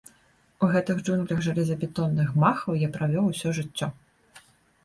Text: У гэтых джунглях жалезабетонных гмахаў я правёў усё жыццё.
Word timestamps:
У 0.67 0.69
гэтых 0.75 1.01
джунглях 1.03 1.43
жалезабетонных 1.47 2.31
гмахаў 2.39 2.81
я 2.87 2.91
правёў 2.97 3.31
усё 3.33 3.55
жыццё. 3.59 3.93